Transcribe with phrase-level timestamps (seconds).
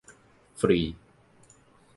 [0.59, 0.79] ฟรี!